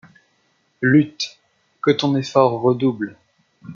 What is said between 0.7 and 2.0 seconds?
Lutte! que